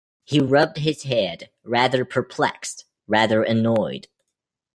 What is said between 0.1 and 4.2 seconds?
He rubbed his head, rather perplexed, rather annoyed.